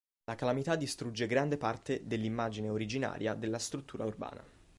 [0.23, 4.43] La calamità distrugge grande parte dell’immagine originaria della struttura urbana.